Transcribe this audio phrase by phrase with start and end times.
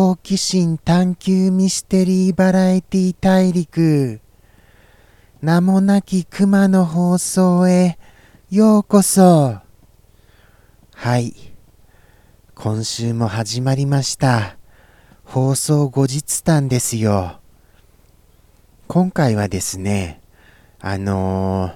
[0.00, 4.20] 好奇心探求ミステリーバラエティ大陸。
[5.42, 7.98] 名もなき熊の放送へ
[8.48, 9.56] ようこそ。
[10.94, 11.34] はい。
[12.54, 14.56] 今週も始まりました。
[15.24, 17.40] 放送後日談ですよ。
[18.86, 20.20] 今回はですね
[20.78, 21.72] あの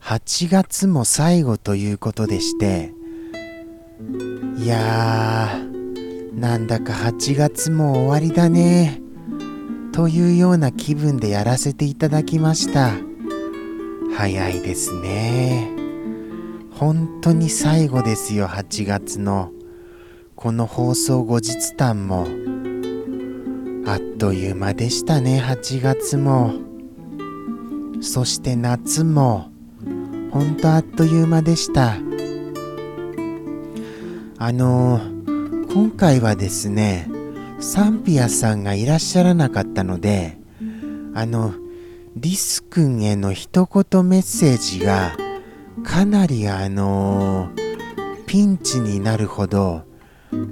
[0.00, 2.94] ー、8月も最後ということでして。
[4.56, 5.75] いやー
[6.36, 9.00] なんだか8月も終わりだね。
[9.92, 12.92] というような気分でやらせていただきました。
[14.14, 15.70] 早いですね。
[16.72, 19.50] 本当に最後ですよ8月の。
[20.34, 22.28] この放送後日談も。
[23.86, 26.52] あっという間でしたね8月も。
[28.02, 29.48] そして夏も。
[30.30, 31.94] ほんとあっという間でした。
[34.38, 35.15] あのー、
[35.76, 37.06] 今回はですね
[37.60, 40.38] サンピアさんがいらっしゃらなかったので
[41.12, 41.52] あの
[42.16, 45.14] リス君への一言メッセージが
[45.84, 49.82] かなりあのー、ピンチになるほど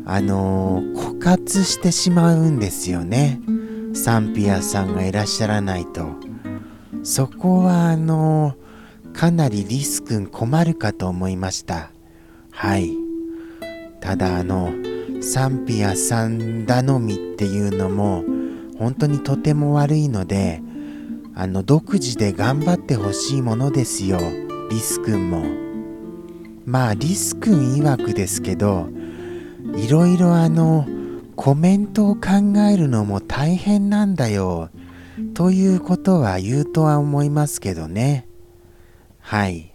[0.05, 3.41] あのー、枯渇してしまうんですよね。
[3.95, 6.06] サンピアさんがいらっしゃらないと。
[7.02, 8.56] そこはあの
[9.14, 11.91] かなりリス君困るかと思いました。
[12.50, 12.92] はい。
[14.02, 14.70] ただあの
[15.25, 18.23] サンピアさん頼みっていうのも
[18.79, 20.61] 本当にとても悪いので
[21.35, 24.20] あの独自で頑張ってほしいものですよ。
[24.70, 25.42] リス君も。
[26.67, 28.89] まあリス君曰くですけど
[29.74, 30.86] いろいろあの
[31.36, 34.68] コメントを考えるのも大変なんだよ。
[35.33, 38.29] ということは言うとは思いますけどね。
[39.20, 39.73] はい。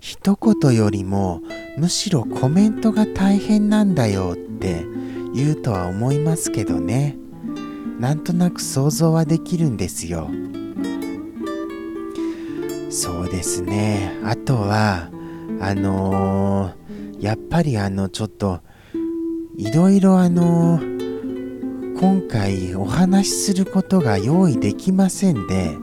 [0.00, 1.40] 一言よりも
[1.76, 4.84] むしろコメントが大変なんだよって
[5.34, 7.16] 言うとは思いますけどね。
[7.98, 10.30] なんとなく想像はできるんですよ。
[12.90, 14.16] そうですね。
[14.24, 15.10] あとは
[15.60, 18.60] あのー、やっぱりあのちょっと
[19.56, 25.76] いろいろあのー、今回お話しすることが用意できませんで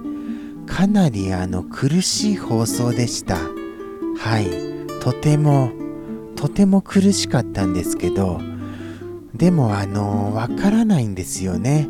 [0.68, 3.38] かなりあの苦しい放送でした。
[4.18, 4.72] はい。
[5.02, 5.72] とても
[6.41, 8.41] とても苦しかったんですけど
[9.35, 11.88] でもあのわからないんですよね。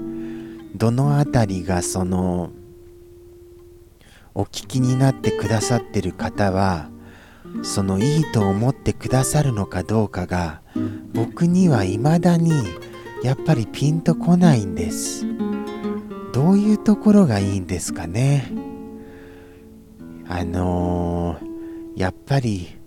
[0.75, 2.51] どの辺りがその
[4.33, 6.89] お聞きになってくださってる方は
[7.63, 10.61] そのいいと思ってくださるのかどうかが
[11.13, 12.51] 僕には未だに
[13.23, 15.25] やっぱりピンとこないんです。
[16.33, 18.51] どういうところがいいんですかね。
[20.27, 22.80] あのー、やっぱり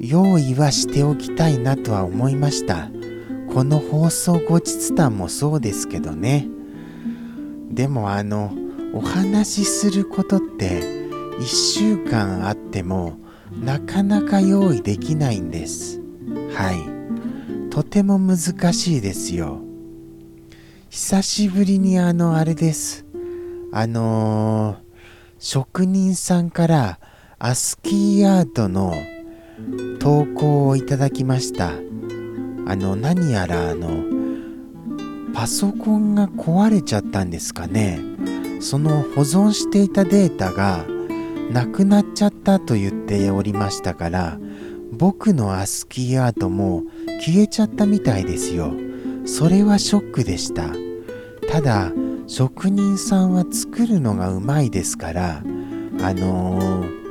[0.00, 2.88] 用意はしておきたいなとは思いました。
[3.52, 6.46] この放送後日談もそうですけどね。
[7.70, 8.52] でもあの
[8.94, 10.82] お話しすることって
[11.40, 13.18] 1週間あっても
[13.52, 16.00] なかなか用意できないんです。
[16.54, 17.70] はい。
[17.70, 19.60] とても難しいですよ。
[20.90, 23.04] 久しぶりにあのあれです。
[23.72, 24.76] あのー、
[25.40, 27.00] 職人さんから
[27.38, 28.94] アスキーアートの
[29.98, 31.72] 投稿をいただきました。
[32.66, 34.04] あの何やらあの
[35.34, 38.00] パソコンが壊れちゃったんですかね。
[38.60, 40.84] その保存していたデータが
[41.50, 44.38] なくなっちゃったと言っておりましたから
[44.92, 46.82] 僕のアスキーアートも
[47.20, 48.72] 消えちゃったみたいですよ。
[49.24, 50.70] それはショックでした。
[51.50, 51.92] ただ
[52.26, 55.42] 職人さんは作るのがうまいですから
[56.02, 57.07] あのー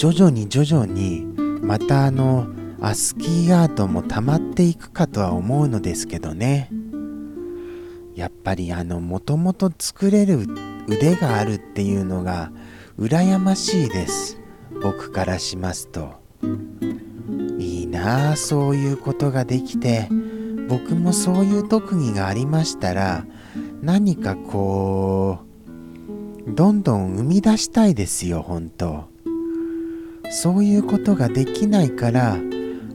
[0.00, 1.26] 徐々に徐々に
[1.60, 2.46] またあの
[2.80, 6.70] アスキーアートも溜まっていくかとは思うのですけどね。
[8.14, 10.46] やっぱりあのもともと作れる
[10.88, 12.50] 腕があるっていうのが
[12.98, 14.40] 羨ましいです。
[14.82, 16.14] 僕からしますと。
[17.58, 20.08] いいなあそういうことができて。
[20.70, 23.26] 僕もそういう特技がありましたら
[23.82, 25.40] 何かこ
[26.46, 29.09] うどんどん生み出したいですよ本当。
[30.30, 32.38] そういうことができないから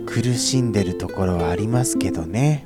[0.05, 2.65] 苦しんでるところはありますけどね。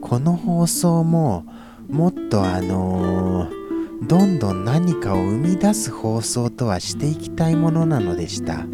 [0.00, 1.44] この放送も
[1.88, 8.64] もっとあのー、どんどん何かを生み出す放送とはしていきたいものなのでした。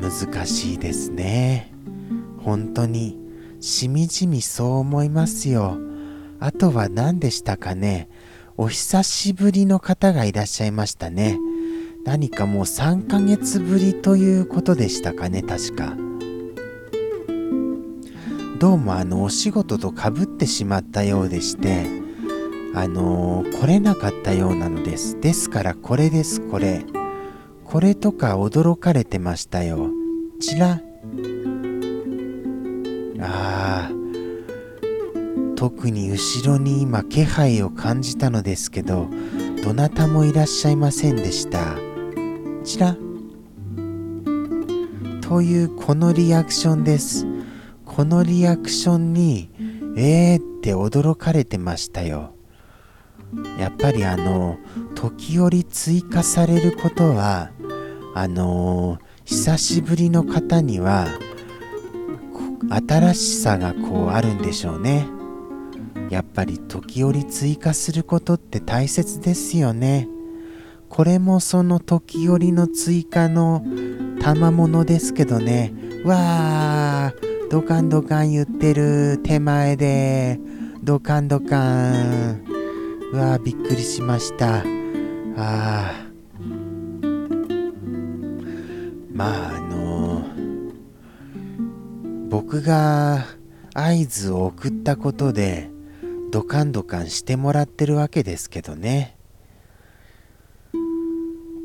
[0.00, 1.72] 難しいですね。
[2.38, 3.18] 本当に
[3.60, 5.78] しみじみそう思いますよ。
[6.40, 8.08] あとは何でしたかね。
[8.56, 11.38] お久しぶりの方がいらっしゃいましたね。
[12.04, 15.96] 何かもう3ヶ月ぶりということでしたかね確か。
[18.58, 21.86] どうもあのお仕事とかぶってしまったようでして
[22.74, 25.18] あのー、来れなかったようなのです。
[25.20, 26.84] ですからこれですこれ。
[27.64, 29.90] これとか驚かれてましたよ。
[30.40, 30.80] ちら。
[33.20, 34.00] あー。
[35.54, 39.08] 特に後ろに今気配を感じたのですけど
[39.62, 41.89] どなたもいらっしゃいませんでした。
[42.60, 42.96] ちら。
[45.22, 47.26] というこのリアクションです。
[47.84, 49.50] このリアクションに
[49.96, 52.34] えーって驚かれてましたよ。
[53.58, 54.58] やっぱりあの
[54.94, 57.50] 時折追加されることは
[58.14, 61.06] あのー、久しぶりの方には
[62.88, 65.06] 新しさがこうあるんでしょうね。
[66.10, 70.08] やっぱり時折追加することって大切ですよね。
[70.90, 73.64] これもその時折の追加の
[74.20, 75.72] 賜物ですけどね。
[76.04, 80.40] わードカンドカン言ってる手前で
[80.82, 82.44] ドカンドカン。
[83.12, 84.64] うわーびっくりしました。
[85.36, 85.92] あ
[89.12, 90.68] まああのー、
[92.28, 93.26] 僕が
[93.74, 95.70] 合図を送ったことで
[96.32, 99.19] ドカンドカンしてもらってるわけですけどね。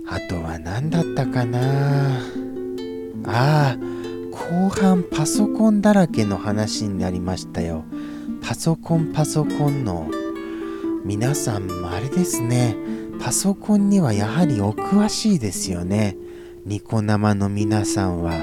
[0.08, 2.20] あとは何だったかな？
[3.28, 3.78] ああ
[4.32, 7.84] 後半パソコンだらけの話になりましたよ。
[8.42, 10.10] パソコンパソコンの
[11.04, 12.76] 皆さんもあれですね。
[13.20, 16.16] パソコンにはやはりお詳しいですよね。
[16.66, 18.34] ニコ生の皆さんは。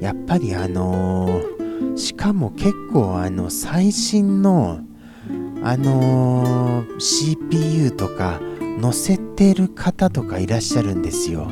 [0.00, 4.80] やっぱりあのー、しかも結構あの最新の
[5.62, 8.40] あのー、CPU とか
[8.80, 11.50] 載せてる方とかいらっしゃるんですよ。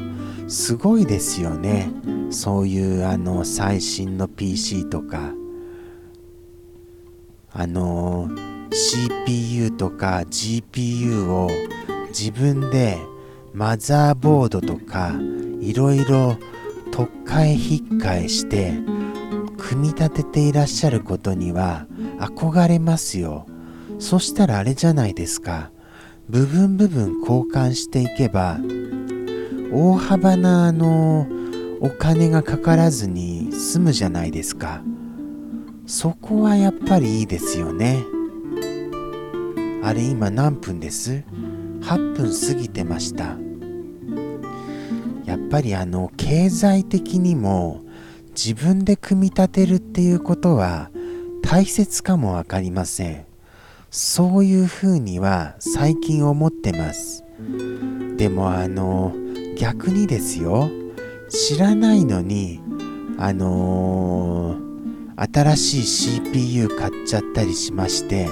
[0.48, 1.90] すごいですよね。
[2.30, 5.32] そういうあの最新の PC とか。
[7.56, 8.28] あの
[8.72, 11.48] CPU とか GPU を
[12.08, 12.98] 自分で
[13.52, 15.12] マザーボードとか
[15.60, 16.36] いろいろ
[16.90, 18.72] 特化へ引っかえして
[19.56, 21.86] 組み立てていらっしゃることには
[22.18, 23.46] 憧れますよ。
[24.00, 25.70] そしたらあれじゃないですか。
[26.28, 28.58] 部分部分交換していけば
[29.72, 31.26] 大幅なあの
[31.80, 34.82] お金がかからずに済むじゃないですか。
[35.86, 38.02] そこはやっぱりいいですよね。
[39.82, 41.24] あれ今何分です
[41.82, 43.36] ？8分過ぎてました。
[45.26, 47.82] やっぱりあの経済的にも
[48.28, 50.90] 自分で組み立てるっていうことは
[51.42, 53.33] 大切かも分かりません。
[53.96, 57.22] そういうふうには最近思ってます。
[58.16, 59.14] でもあの
[59.56, 60.68] 逆にですよ。
[61.28, 62.60] 知らないのに
[63.18, 68.28] あのー、新しい CPU 買っちゃったりしまして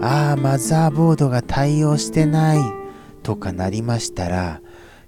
[0.00, 2.58] ああマザーボードが対応してない
[3.22, 4.60] とかなりましたら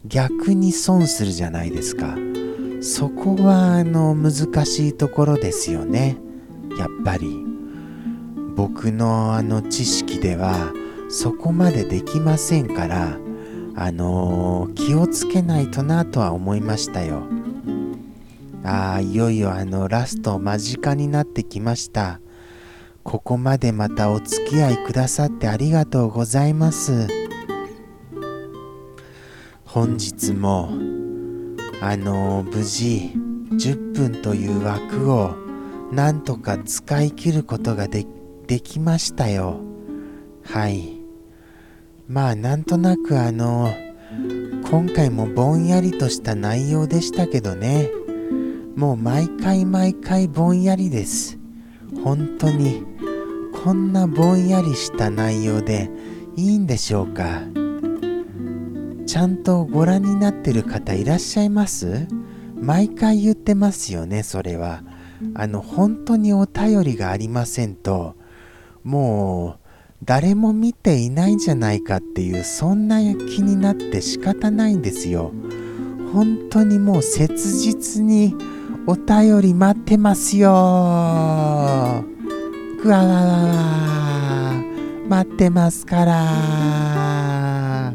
[0.04, 2.16] 逆に損するじゃないですか。
[2.80, 6.16] そこはあの難しいところですよね。
[6.78, 7.45] やっぱり。
[8.56, 10.72] 僕のあの知識では
[11.10, 13.18] そこまでできませんから
[13.76, 17.24] あのー、気をつけないとなとは思いましたよ。
[18.64, 22.20] ああ、いよいよあのラスト間近になってきました。
[23.04, 27.06] ここまでまたお付き合いくださってありがとうございます。
[29.66, 30.70] 本日も
[31.82, 33.12] あのー、無事
[33.50, 35.36] 10分という枠を
[35.92, 38.15] なんとか使い切ることができ
[38.46, 39.60] できましたよ。
[40.44, 41.00] はい。
[42.08, 43.74] まあなんとなくあの
[44.70, 47.90] 今回もぼんやりとした内容でしたけどね。
[48.76, 51.38] もう毎回毎回ぼんやりです。
[52.04, 52.84] 本当に
[53.64, 55.90] こんなぼんやりした内容で
[56.36, 57.42] いいんでしょうか。
[59.06, 62.06] ちゃんとご覧になってる方いらっしゃいます？
[62.54, 64.82] 毎回言ってますよねそれは。
[65.34, 68.14] あの本当にお便りがありませんと。
[68.86, 69.66] もう
[70.04, 75.32] 誰も見ていないんじゃないかっていうそんな気になって仕方ないんですよ。
[76.12, 78.36] 本当にもう切実に
[78.86, 80.48] お便り待ってますよ。
[82.80, 84.64] ぐわわわわ
[85.08, 87.92] 待ってますから。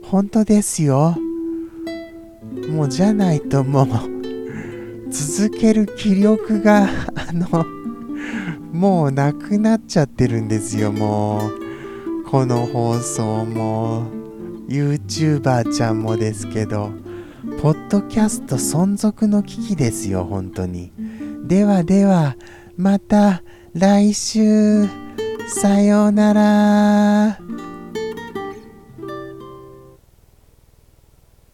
[0.00, 1.16] 本当ですよ。
[2.70, 3.86] もうじゃないともう
[5.10, 7.83] 続ける気力があの
[8.74, 14.10] もうなくなっちゃってるんですよもうこの放送も
[14.68, 16.90] YouTuber ちゃんもですけど
[17.62, 20.92] ポッドキャスト存続の危機ですよ本当に
[21.44, 22.36] ではでは、
[22.78, 23.42] また
[23.74, 24.86] 来週。
[25.46, 27.63] さようなら。